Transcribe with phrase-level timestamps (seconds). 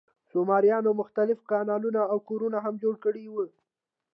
[0.31, 3.43] سومریانو مختلف کانالونه او کورونه هم جوړ کړي وو.